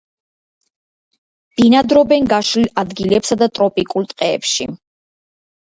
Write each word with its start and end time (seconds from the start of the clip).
ბინადრობენ 1.59 2.29
გაშლილ 2.33 2.71
ადგილებსა 2.85 3.39
და 3.43 3.49
ტროპიკულ 3.59 4.09
ტყეებში. 4.15 4.69